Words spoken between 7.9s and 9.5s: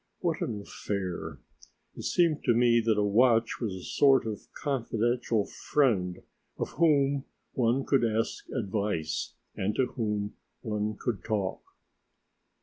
ask advice